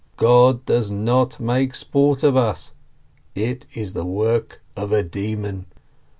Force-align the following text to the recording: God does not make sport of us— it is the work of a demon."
God 0.17 0.65
does 0.65 0.89
not 0.89 1.39
make 1.39 1.75
sport 1.75 2.23
of 2.23 2.35
us— 2.35 2.73
it 3.35 3.67
is 3.75 3.93
the 3.93 4.03
work 4.03 4.63
of 4.75 4.91
a 4.91 5.03
demon." 5.03 5.67